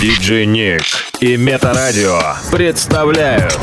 [0.00, 0.82] Диджей Ник
[1.20, 2.20] и Метарадио
[2.52, 3.58] представляют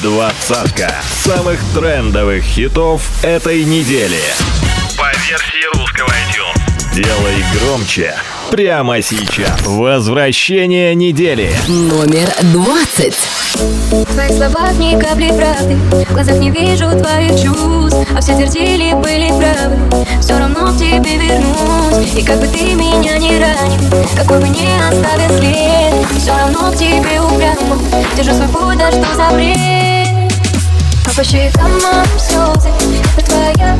[0.00, 4.20] двадцатка самых трендовых хитов этой недели.
[4.96, 6.51] По версии русского iTunes.
[6.94, 8.14] Делай громче.
[8.50, 9.62] Прямо сейчас.
[9.64, 11.50] Возвращение недели.
[11.66, 13.16] Номер двадцать.
[13.90, 15.76] В твоих словах ни капли правды.
[16.08, 17.98] В глазах не вижу твоих чувств.
[18.14, 19.78] А все твердили, были правы.
[20.20, 22.14] Все равно к тебе вернусь.
[22.14, 26.76] И как бы ты меня не ранил Какой бы не оставил след Все равно к
[26.76, 27.78] тебе упрямо
[28.16, 29.91] Держу свой путь, да что за бред
[31.16, 32.70] по щекам моим слезы
[33.16, 33.76] Это твоя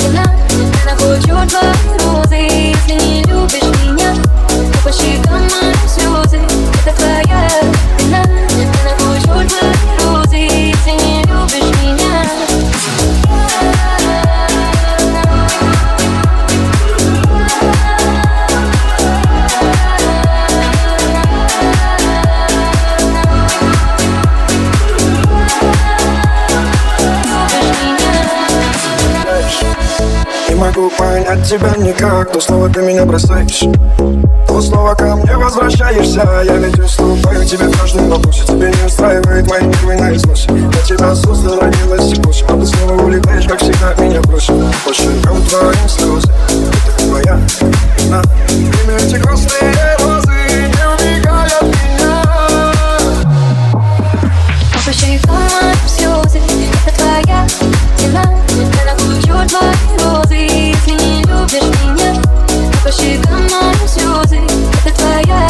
[0.00, 0.24] вина.
[0.50, 4.14] Я нахочу твои розы Если не любишь меня.
[4.48, 6.40] А по щекам моим слезы
[6.84, 7.48] Это твоя
[7.98, 8.24] вина.
[8.58, 11.71] Я нахочу твои розы Если не любишь
[30.62, 33.64] могу понять тебя никак, то снова ты меня бросаешь.
[34.46, 36.42] То снова ко мне возвращаешься.
[36.44, 40.46] Я ведь уступаю тебе в каждом вопросе Тебе не устраивает мои нервы наизусть.
[40.48, 44.94] Я тебя создал, родилась и больше А ты снова улетаешь, как всегда меня бросил По
[44.94, 46.28] щекам твоим слезы
[46.86, 47.40] Это твоя
[47.98, 48.22] вина.
[48.48, 50.32] Время эти грустные розы
[50.68, 52.72] Не убегай меня.
[54.84, 56.40] По щекам моим слезы
[56.86, 57.46] Это твоя
[57.98, 58.22] вина.
[58.76, 60.31] Я нахочу твои розы
[61.52, 62.14] любишь меня?
[62.48, 64.40] А по щекам моим слезы.
[64.84, 65.48] Это твоя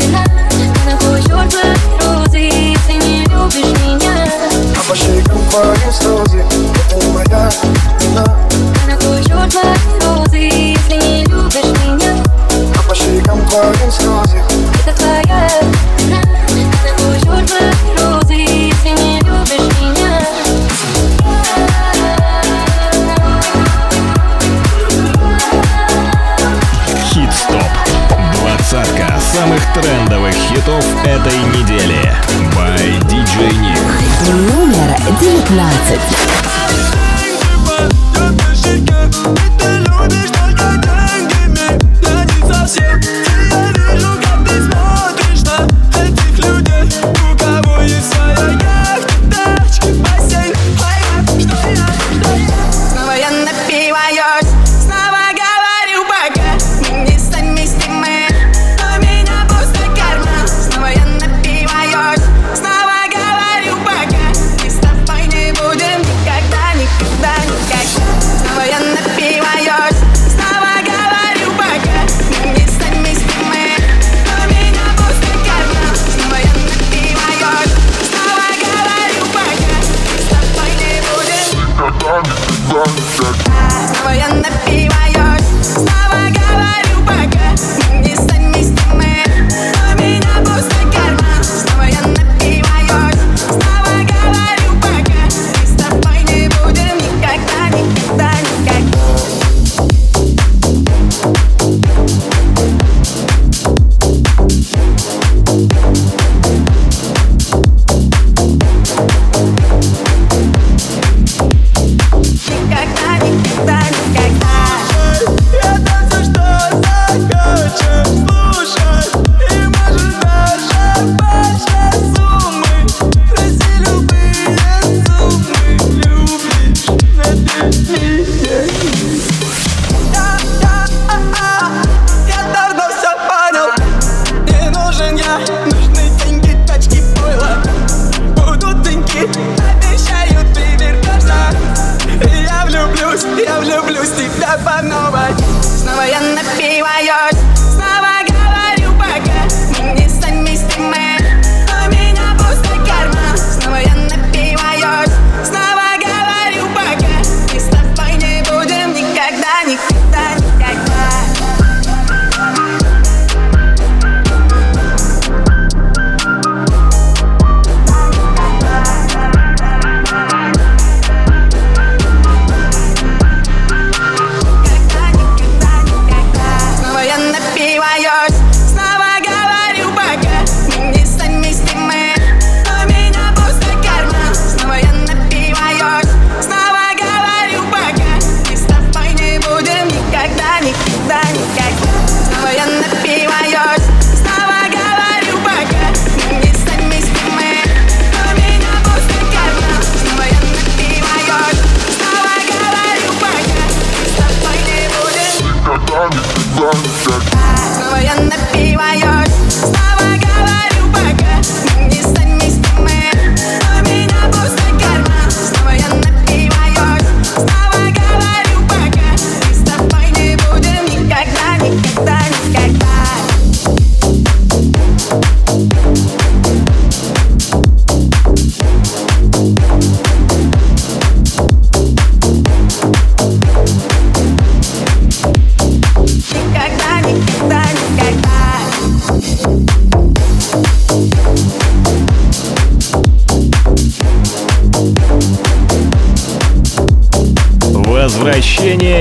[0.00, 0.24] вина.
[0.50, 2.38] Я нахочу твои розы.
[2.38, 4.28] Если не любишь меня.
[4.76, 6.33] А по щекам твоим слезы
[35.86, 36.23] Exit.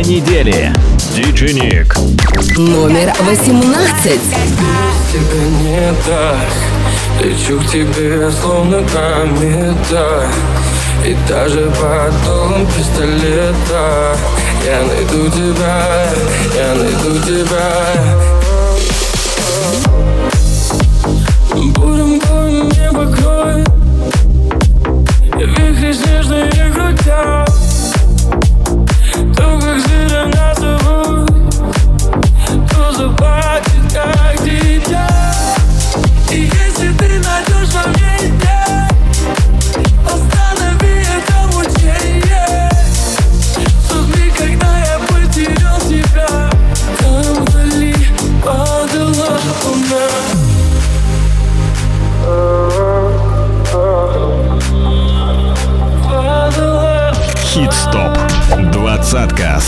[0.06, 0.72] Недели.
[1.16, 1.96] Диджи Ник.
[2.58, 4.20] Номер 18.
[5.12, 6.50] Тебе не так
[7.22, 10.28] Лечу к тебе, словно комета
[11.06, 14.18] И даже под дулом пистолета
[14.66, 16.10] Я найду тебя,
[16.56, 18.43] я найду тебя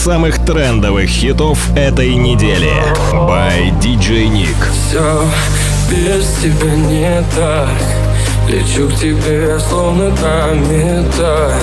[0.06, 2.70] самых трендовых хитов этой недели.
[3.12, 4.56] By DJ Nick.
[4.88, 5.24] Все
[5.90, 7.70] без тебя не так.
[8.48, 11.56] Лечу к тебе, словно комета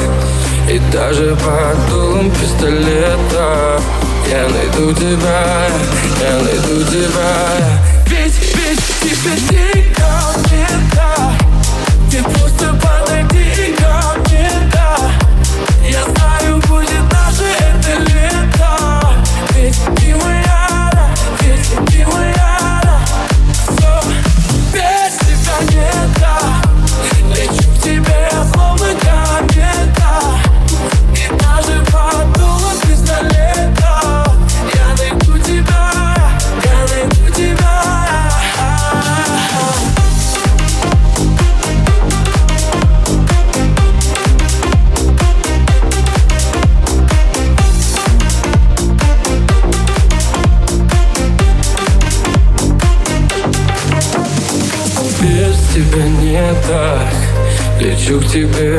[0.69, 3.81] И даже под дулом пистолета.
[4.29, 5.69] Я найду тебя,
[6.21, 7.79] я найду тебя.
[8.09, 9.52] Ведь, ведь тебе
[58.33, 58.72] тебе,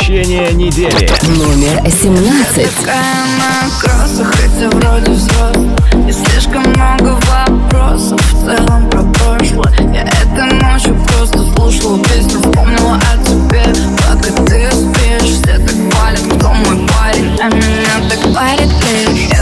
[0.00, 1.10] Возвращение недели.
[1.36, 2.74] Номер 17.
[2.74, 10.02] Какая моя краса, хотя вроде взрослая И слишком много вопросов в целом про прошлое Я
[10.02, 13.62] этой ночью просто слушала песню, вспомнила о тебе
[13.98, 18.70] Пока ты спишь, все так палят, кто мой парень А меня так парит
[19.06, 19.39] лишь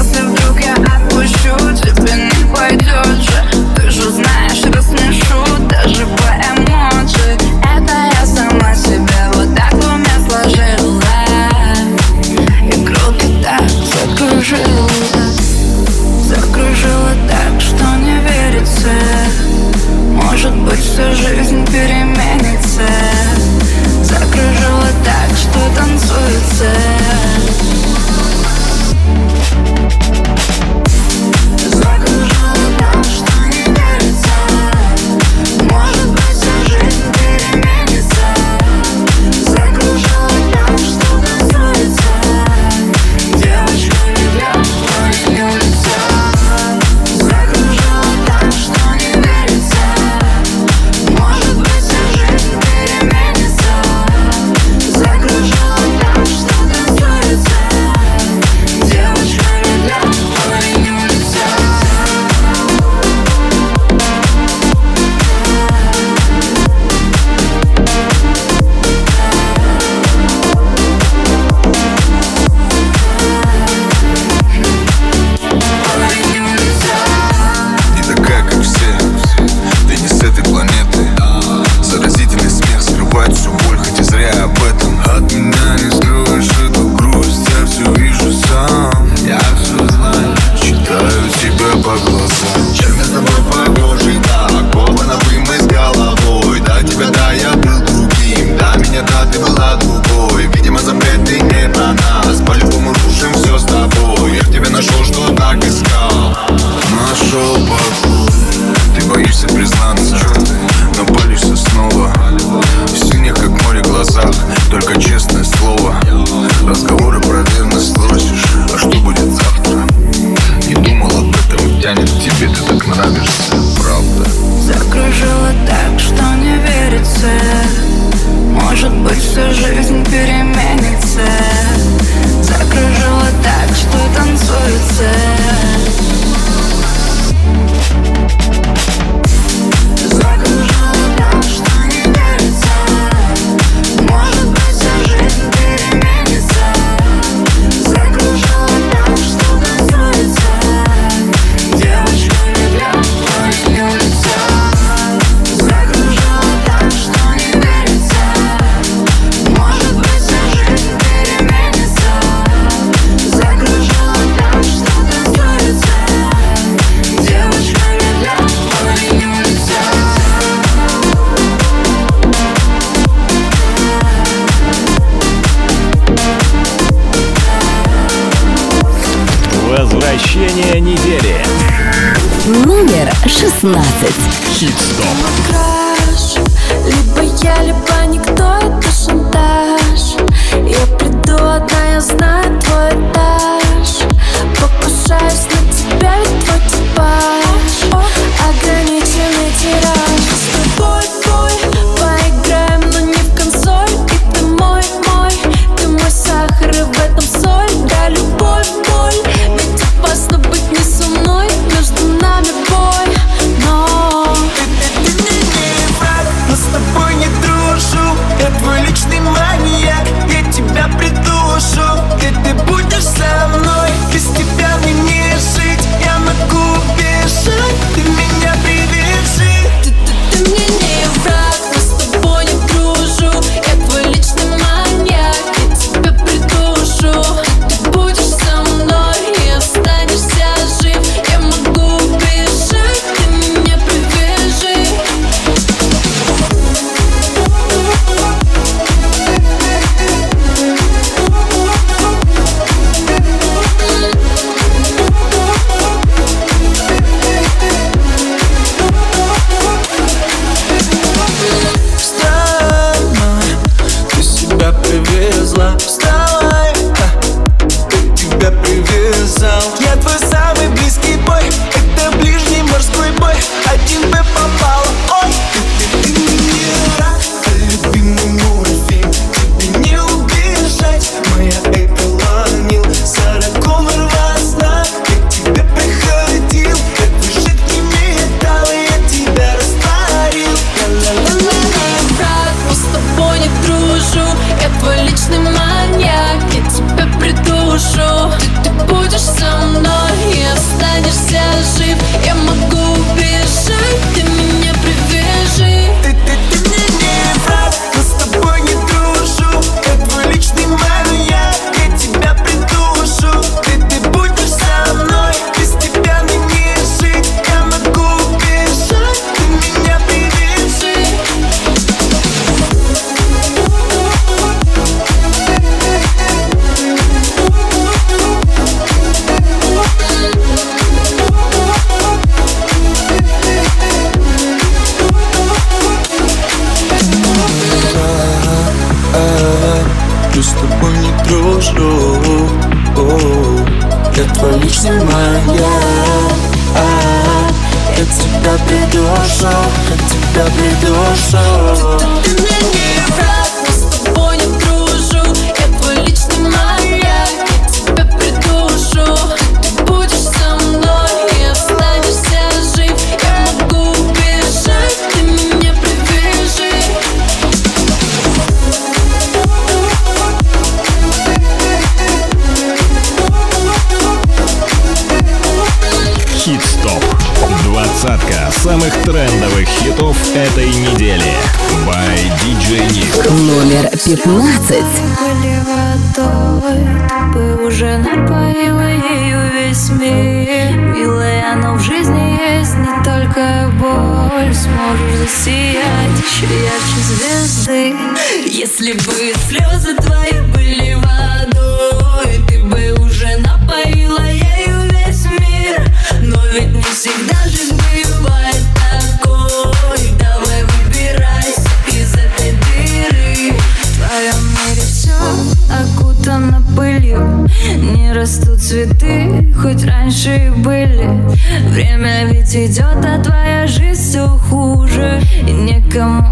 [91.57, 92.98] тебя по глазам.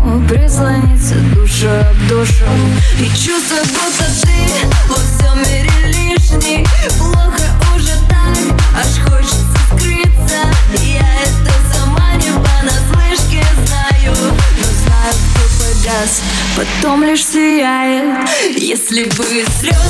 [0.07, 2.45] мы прислониться душу об душу.
[2.99, 6.65] И чувство, будто ты во всем мире лишний.
[6.97, 7.43] Плохо
[7.75, 8.37] уже так,
[8.75, 10.39] аж хочется скрыться.
[10.81, 14.15] Я это сама не понаслышке знаю.
[14.15, 16.23] Но знаю, кто погас,
[16.57, 18.29] потом лишь сияет.
[18.57, 19.86] Если бы слез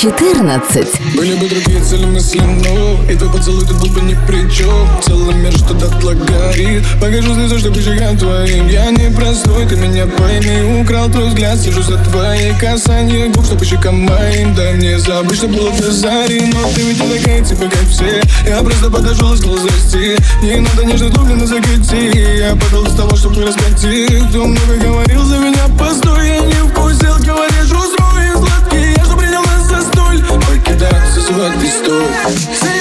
[0.00, 1.16] 14.
[1.16, 4.88] Были бы другие цели мысли, но И твой поцелуй тут был бы ни при чем
[5.02, 8.68] Целый мир что дотла горит Покажу слезу, чтобы щекам твоим.
[8.68, 10.80] Я не простой, ты меня пойми.
[10.82, 15.48] Украл твой взгляд, сижу за твои касания губ Чтобы щекам моим Дай мне забыть, что
[15.48, 16.42] было до зари.
[16.52, 18.22] Но ты ведь не такая, типа как все.
[18.46, 23.44] Я просто подошел и здрасте Не надо нежно глубины закати Я подал с того, чтобы
[23.44, 24.28] раскатить.
[24.28, 27.97] Кто много говорил за меня, постой Я не вкусил, говоришь,
[31.18, 32.77] ce soit disto.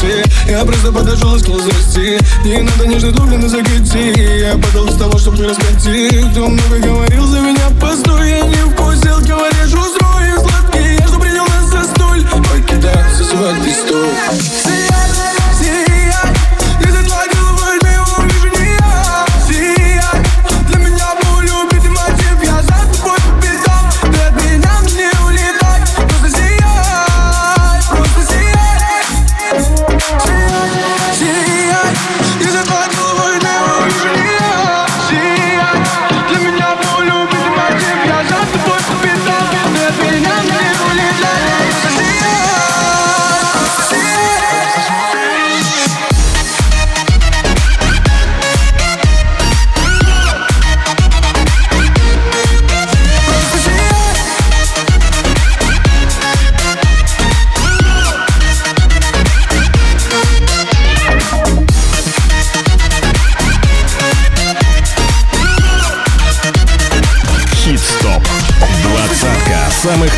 [0.00, 4.14] Все Я просто подошел и сказал здрасте Не надо нежно глубины закати.
[4.40, 6.30] Я подал с того, чтобы раскатить.
[6.32, 10.96] Кто много говорил за меня, постой Я не вкусил, говоришь, и сладкий.
[10.98, 15.09] Я что принял нас за столь Ой, кидай, зазывай пистоль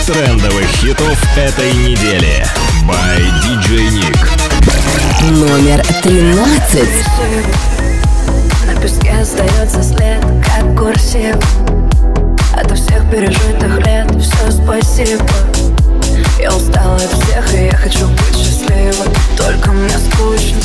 [0.07, 2.45] трендовых хитов этой недели.
[2.89, 4.19] By DJ Nick.
[5.31, 6.89] Номер 13.
[8.67, 11.37] На песке остается след, как курсив
[12.55, 15.25] От всех пережитых лет все спасибо
[16.41, 20.59] Я устала от всех, и я хочу быть счастливой Только мне скучно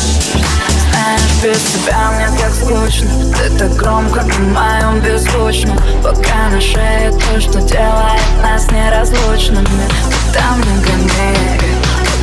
[0.91, 3.09] Знаешь, без тебя мне так скучно.
[3.35, 9.65] Ты так громко на моем беззвучном Пока на шее то, что делает нас неразлучными.
[10.09, 11.37] Ты там не гони,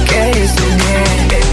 [0.03, 1.44] окей, извини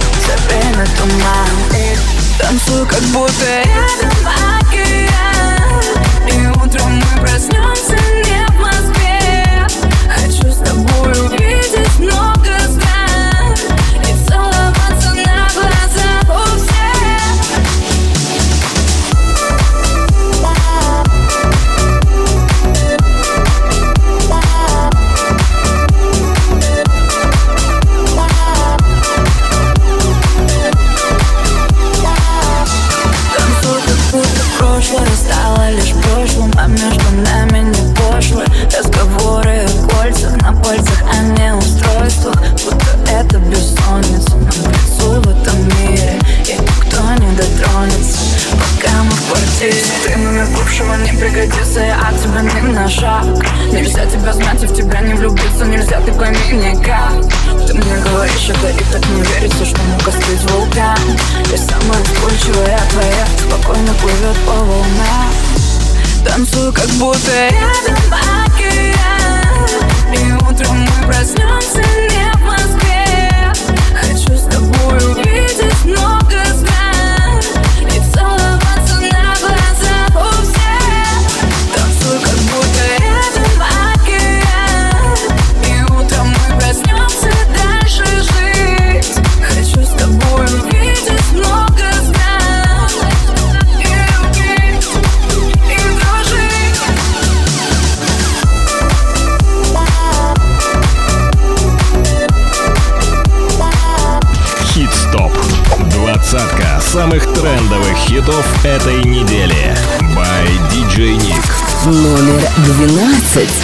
[111.86, 113.64] номер двенадцать.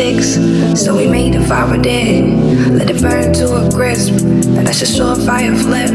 [0.00, 0.34] sticks.
[0.82, 2.24] So we made the fire dead.
[2.72, 4.14] Let it burn to a crisp.
[4.56, 5.92] And that's a fire flip.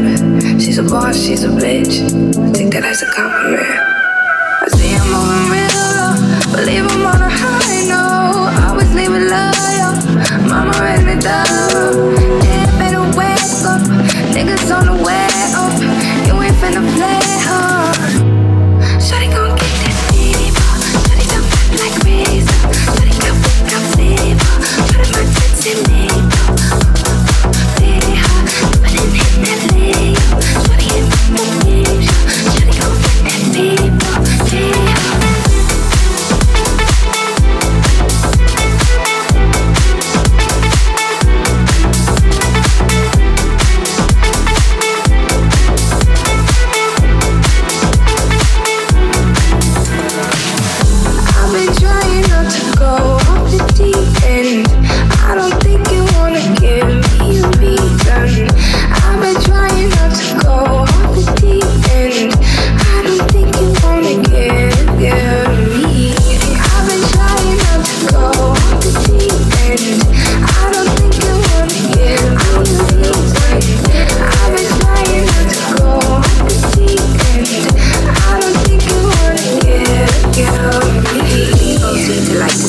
[0.60, 1.94] She's a boss, she's a bitch.
[2.56, 3.66] Think that as a compliment.
[4.62, 6.14] I see I'm moving real, low,
[6.54, 7.82] believe I'm on a high.
[7.90, 8.02] No,
[8.68, 9.92] always leave a liar.
[10.50, 12.14] Mama raised me thorough.
[12.46, 13.42] Yeah, better wake
[13.72, 13.82] up.
[14.34, 14.95] Niggas on the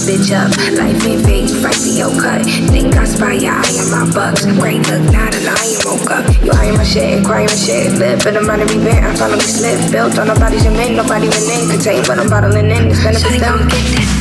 [0.08, 0.48] bitch up.
[0.80, 2.42] Life ain't fake, pricey your cut.
[2.72, 4.46] Think I spy ya, I am my bucks.
[4.46, 6.24] Great look, not a lion woke up.
[6.42, 7.92] You eyeing my shit, crying my shit.
[8.00, 9.92] Live, but I'm out of event, I finally slip.
[9.92, 11.70] Built on nobody's cement, nobody can in.
[11.70, 13.68] Contain But I'm bottling in, it's benefit them.
[13.68, 14.17] Get that.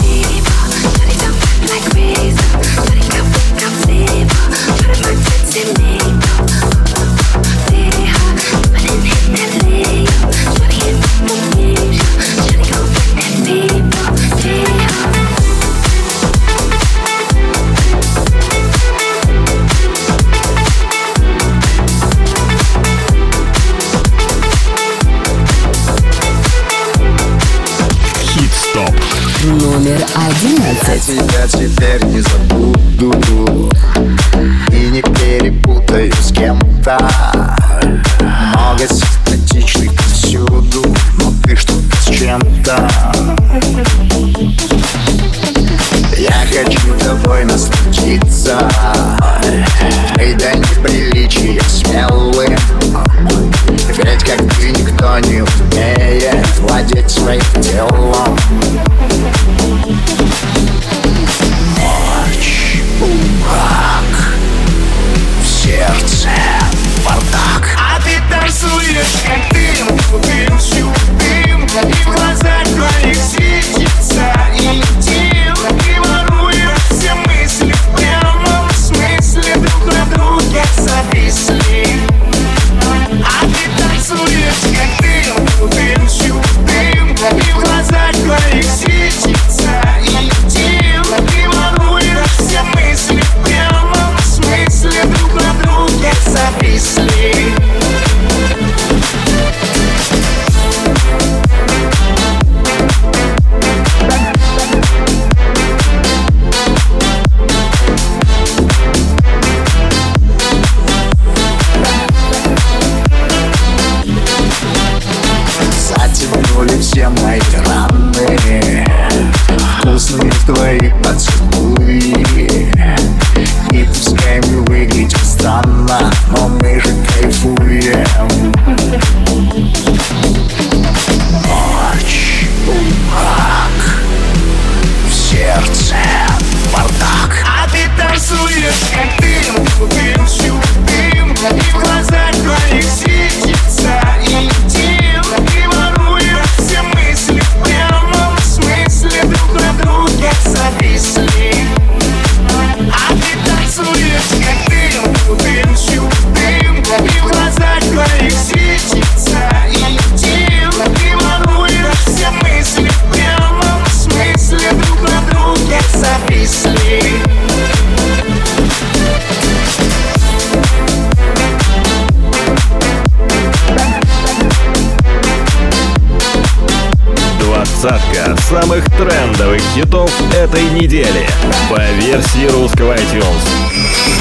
[179.86, 181.26] хитов этой недели
[181.70, 183.24] по версии русского iTunes.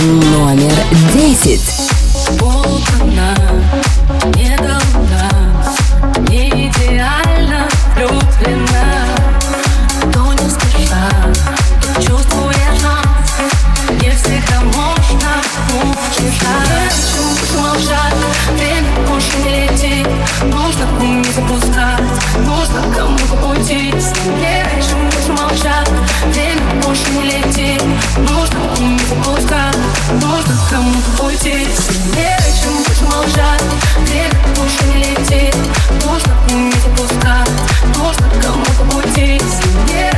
[0.03, 0.73] Номер
[1.13, 1.61] 10.
[2.39, 3.35] Полтона,
[4.35, 5.31] не должна,
[6.29, 6.55] не.
[22.37, 23.93] Нужно кому-то уйти.
[29.23, 29.71] пусто.
[30.11, 31.67] Можно кому-то уйти
[32.05, 33.61] Тебе чем больше молчат
[34.07, 35.55] Время больше не летит.
[36.03, 37.49] Нужно уметь отпускать
[37.97, 39.39] Нужно кому-то уйти
[39.87, 40.14] Тебе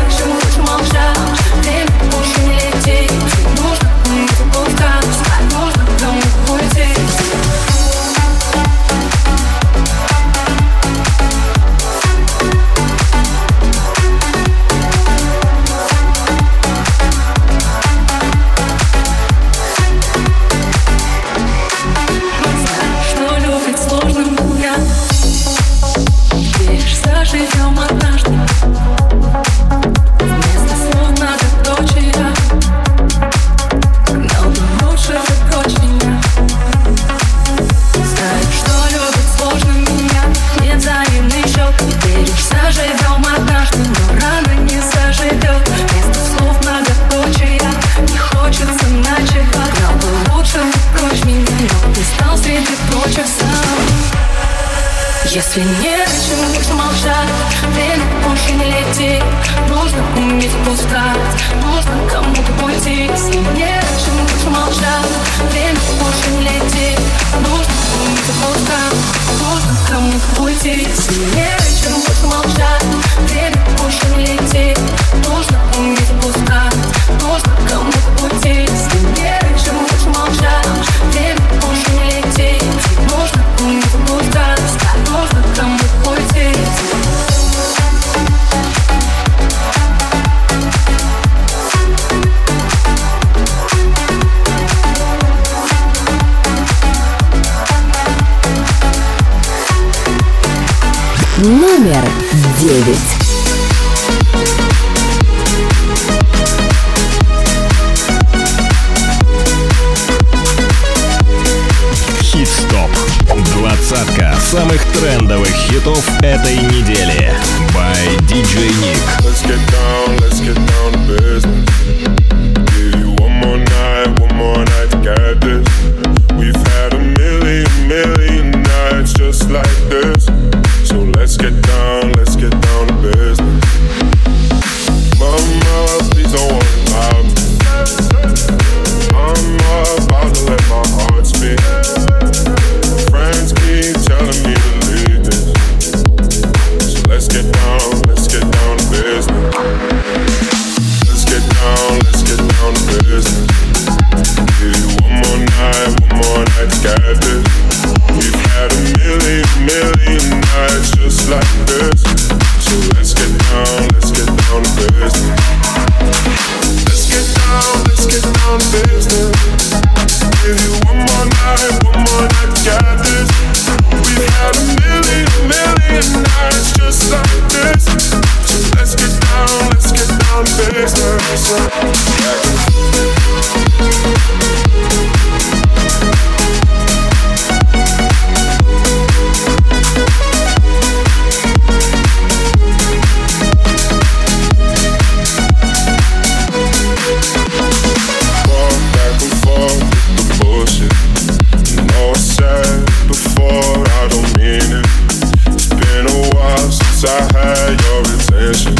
[206.99, 208.73] Once I had your attention,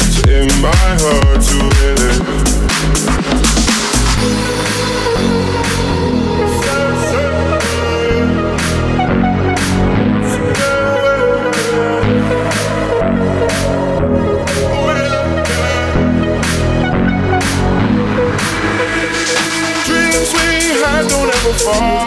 [0.00, 1.96] it's in my heart to it.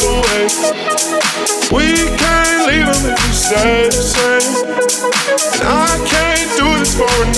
[0.02, 0.44] Away.
[1.72, 4.29] We can't leave them if we stay the same.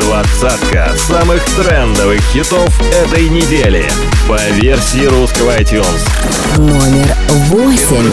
[0.00, 3.90] Двадцатка самых трендовых хитов этой недели
[4.26, 6.00] по версии русского iTunes.
[6.56, 7.16] Номер
[7.48, 8.10] восемь.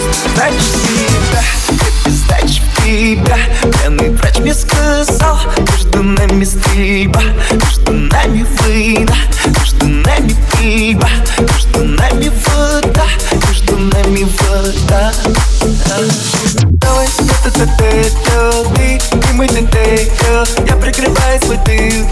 [2.07, 3.37] Сдачи в тебя
[3.79, 5.39] Пьяный врач мне сказал
[5.71, 7.21] Между нами стрельба
[7.51, 11.09] Между нами война Между нами пиво
[11.39, 13.07] Между нами вода
[13.47, 15.13] Между нами вода
[16.79, 17.07] Давай,
[17.45, 20.09] это это ты И мы ты
[20.65, 22.07] Я прикрываю свой тыл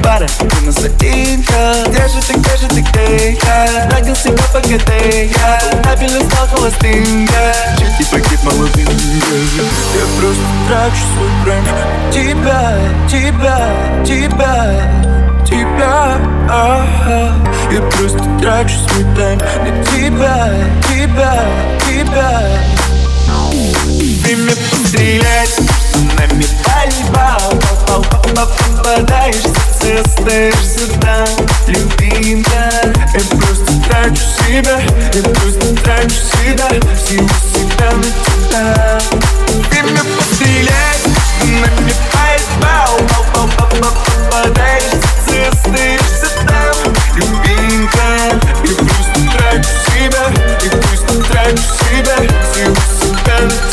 [0.00, 3.90] Пара, ты на сатинка Где же ты, где же ты, я?
[3.90, 4.88] Родился на ПГТ
[5.36, 7.54] Я стабильно стал холостым Я.
[7.78, 11.64] Чуть не погиб молодым Я просто трачу свой прайм
[12.12, 12.78] Тебя,
[13.10, 14.92] тебя, тебя
[15.44, 16.16] Тебя,
[16.48, 17.34] ага.
[17.72, 20.54] Я просто трачу свой тайм На тебя,
[20.88, 21.44] тебя,
[21.88, 22.78] тебя.
[24.22, 25.58] Время пострелять.
[26.16, 26.44] Нами
[27.18, 28.48] пальба
[28.82, 29.50] Попадаешься,
[29.80, 31.28] ты остаешься там
[31.66, 34.78] Любимая Я просто трачу себя
[35.12, 39.00] Я просто трачу себя Всего себя на тебя
[39.70, 41.04] Время пострелять
[41.42, 42.82] Нами пальба
[44.30, 46.76] Попадаешься, ты остаешься там
[47.14, 48.28] Любимая
[48.64, 50.24] Я просто трачу себя
[50.62, 52.16] Я просто трачу себя
[52.52, 53.68] Всего себя на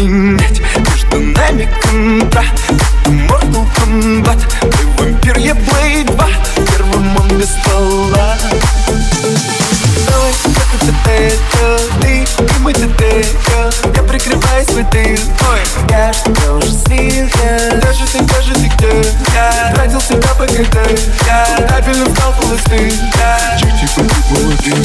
[0.00, 6.26] слинять Между нами контра Это Mortal Kombat Ты вампир, я Blade 2
[6.76, 8.36] Первым он без ствола
[10.06, 10.32] Давай,
[10.80, 12.90] это это это ты И мы это.
[13.94, 15.18] Я прикрываю свой тыл
[15.50, 19.02] Ой, я ж тебя уже слил я Даже ты, даже ты где
[19.34, 19.72] Я?
[19.74, 20.76] Тратил себя по КТ.
[21.26, 23.58] Я стабильно стал холостым Я.
[23.58, 24.80] Чуть-чуть погиб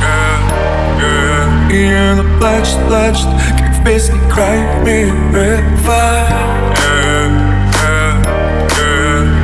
[0.00, 3.26] молодым И она плачет, плачет
[3.58, 6.50] Как в песне Cry Me River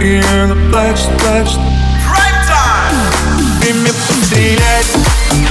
[0.02, 1.61] И она плачет, плачет
[3.61, 4.92] Время пострелять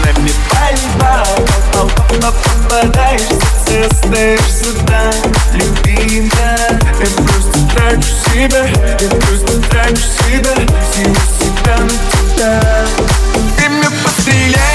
[0.03, 1.25] Нами пальба
[2.11, 5.13] Попадаешься, ты остаешься там
[5.53, 8.65] Любимая Я просто трачу себя
[8.99, 10.55] Я просто трачу себя
[10.91, 12.85] Всего себя на тебя
[13.57, 14.74] ты остаешься там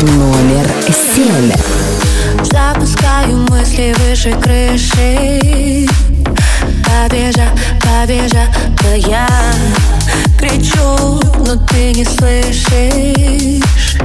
[0.00, 0.70] Номер
[1.14, 1.50] семь.
[2.44, 5.88] Запускаю мысли выше крыши.
[6.84, 7.48] Побежа,
[7.80, 8.46] побежа,
[8.80, 9.28] да я
[10.38, 13.96] кричу, но ты не слышишь.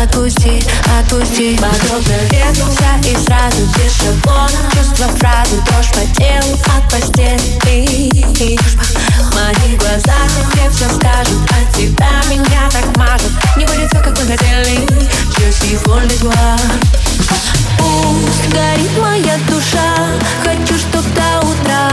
[0.00, 0.62] Отпусти,
[1.00, 1.56] отпусти.
[1.56, 4.60] Подобно вернулся и сразу без шаблона.
[4.72, 7.56] Чувства фразы, дрожь по телу от постели
[9.36, 10.16] Мои глаза.
[10.50, 13.32] Тебе все скажут От тебя меня так мажут.
[13.56, 14.86] Не будет все, как мы хотели.
[15.36, 16.56] Je suis легла.
[17.78, 19.94] Пусть горит моя душа.
[20.42, 21.90] Хочу, чтоб до утра.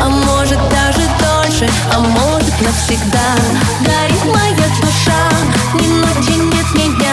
[0.00, 3.36] А может даже дольше А может навсегда.
[3.84, 5.28] Горит моя душа.
[5.74, 7.12] Ни ночи нет ни дня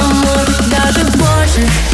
[0.00, 1.91] А может даже больше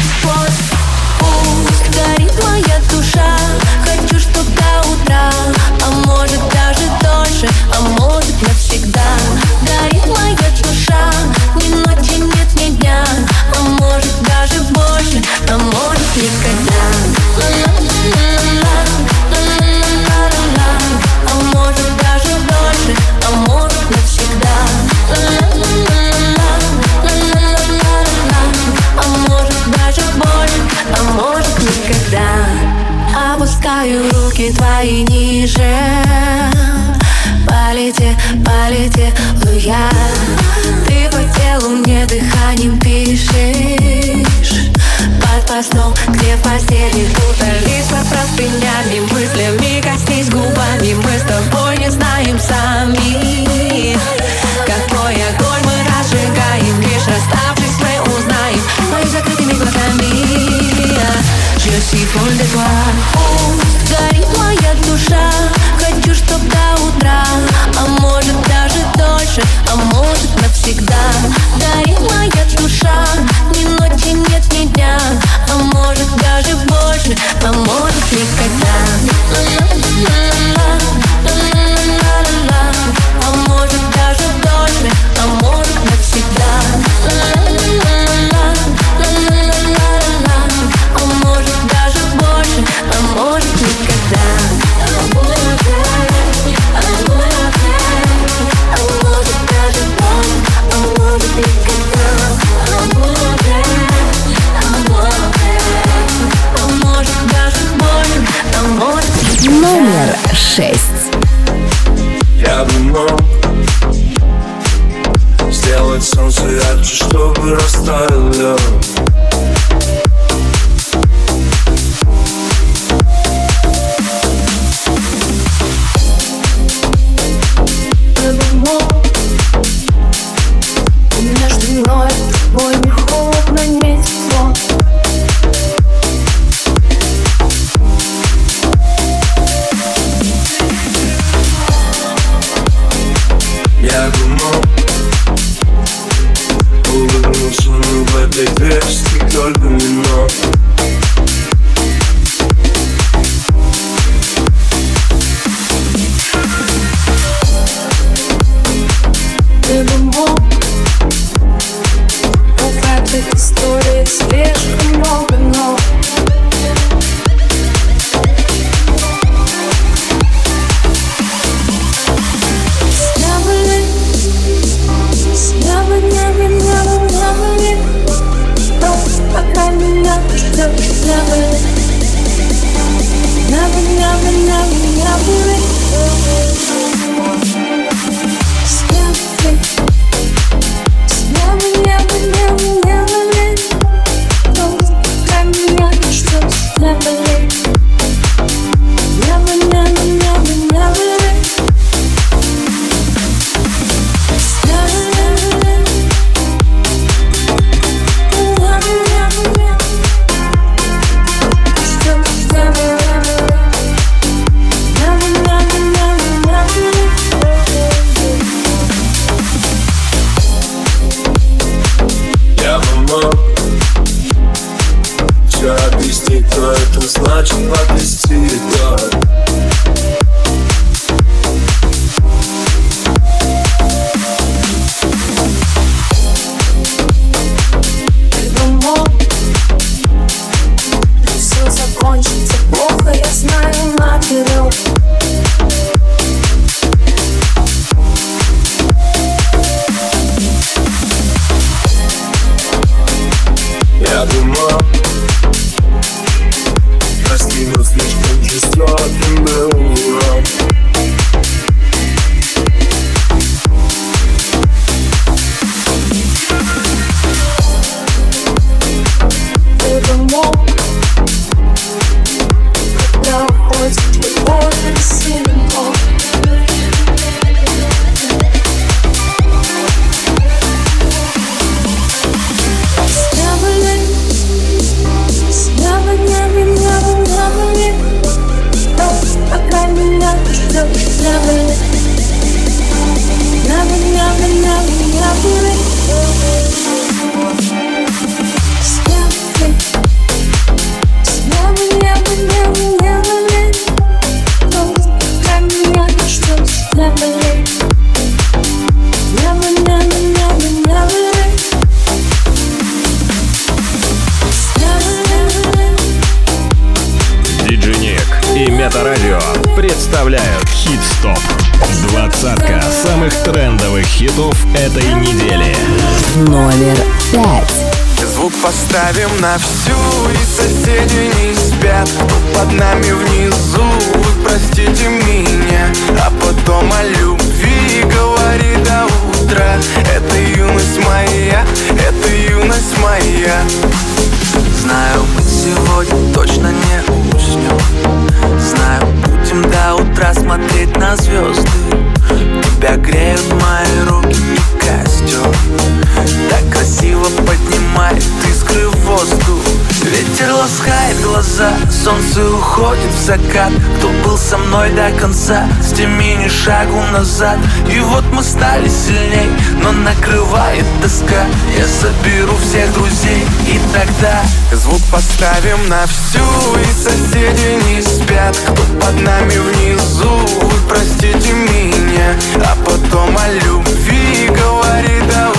[362.79, 363.71] уходит в закат.
[363.97, 367.57] Кто был со мной до конца, с теми ни шагу назад.
[367.91, 369.49] И вот мы стали сильней,
[369.83, 371.45] но накрывает тоска.
[371.77, 376.39] Я соберу всех друзей и тогда Звук поставим на всю
[376.79, 378.55] и соседи не спят.
[378.55, 380.29] Кто под нами внизу,
[380.61, 382.35] вы простите меня.
[382.63, 385.58] А потом о любви говори до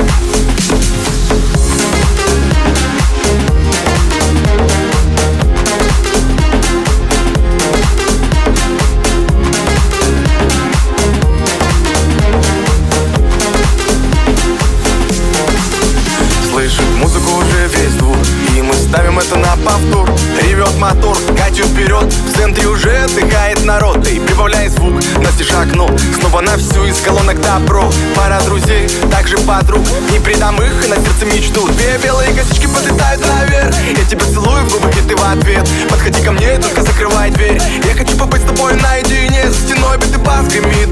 [20.71, 22.13] Ревет мотор, катю вперед.
[22.13, 27.39] В центре уже отдыхает народ И прибавляй звук, настежь окно Снова на всю из колонок
[27.41, 27.91] добро.
[28.15, 29.81] Пара друзей, также подруг.
[30.11, 31.67] Не предам их и на сердце мечту.
[31.67, 33.73] Две белые косички подлетают наверх.
[33.97, 35.67] Я тебя целую в губы, и ты в ответ.
[35.89, 37.61] Подходи ко мне только закрывай дверь.
[37.85, 39.49] Я хочу побыть с тобой наедине.
[39.49, 40.89] За стеной битый бас гремит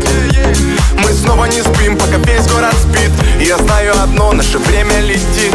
[1.03, 3.11] Мы снова не спим, пока весь город спит.
[3.39, 5.53] Я знаю одно, наше время летит.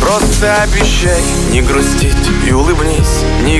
[0.00, 1.20] Просто обещай
[1.50, 2.14] не грустить
[2.46, 2.95] и улыбнись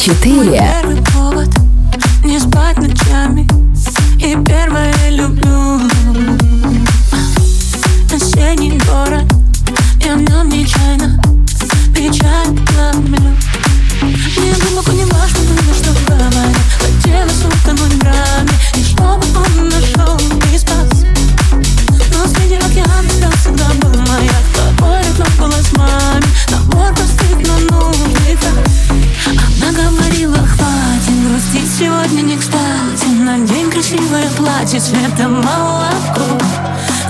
[0.00, 0.62] четыре.
[1.12, 1.48] Повод
[2.24, 3.46] не спать ночами.
[4.18, 5.80] И первое люблю.
[8.12, 9.24] Осенний город
[10.04, 11.22] Я в нем нечаянно
[11.94, 12.56] Печаль
[31.80, 33.06] сегодня не кстати.
[33.24, 36.38] Надень красивое платье цвета молоко.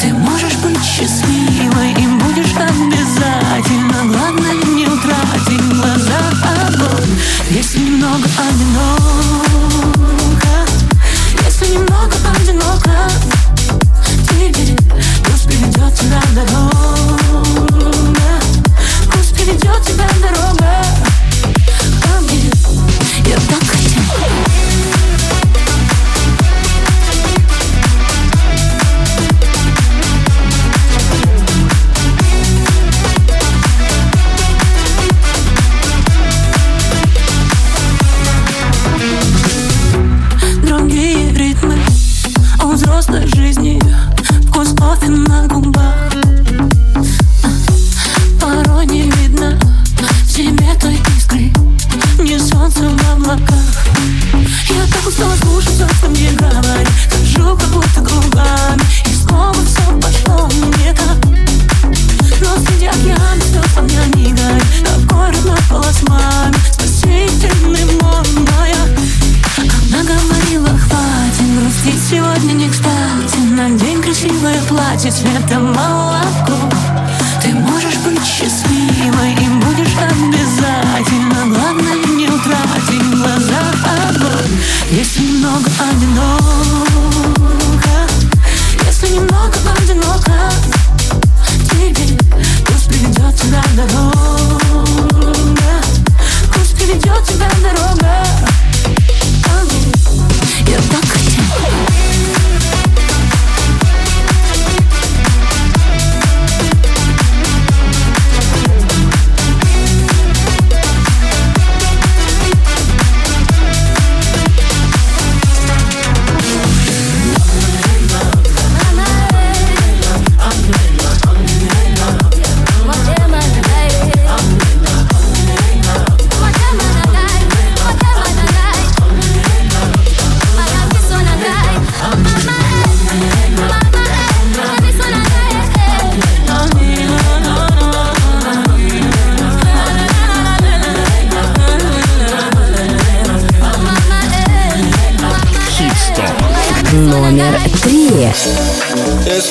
[0.01, 4.05] Ты можешь быть счастливой и будешь обязательно.
[4.05, 6.21] Главное не утратить глаза.
[6.69, 7.19] Огонь
[7.51, 9.50] Если немного одиноко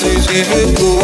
[0.02, 0.99] Если тебе будет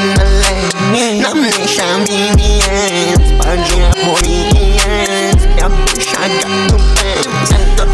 [0.00, 7.50] Mandalay Na mexa BBS Pode a bolinhas Minha bucha gato pés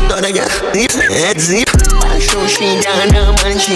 [0.09, 3.72] Toraga Isso é zip Baixo xinga na manche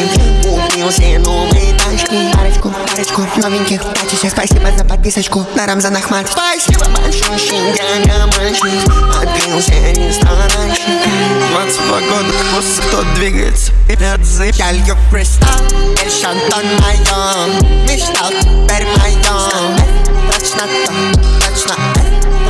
[0.47, 3.79] O meu seno me tasque Para de cor, para de cor, não vem que
[5.01, 10.85] подписочку на Рамзан Ахмат Спасибо большущий дядя мальчик Открыл все ресторанчик
[11.53, 15.59] 22 года, просто кто двигается вперед зып Я лью кристалл,
[16.03, 19.75] эль шантон моем Мечтал теперь моем
[20.33, 20.93] Точно то,
[21.49, 21.77] точно,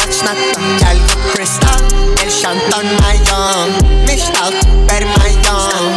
[0.03, 0.61] точно то.
[0.81, 1.81] Я лью кристалл,
[2.21, 5.97] эль шантон моем Мечтал теперь моем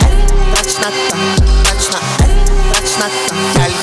[0.55, 1.17] Точно то,
[1.63, 1.99] точно,
[2.73, 3.59] точно то.
[3.59, 3.82] Я лью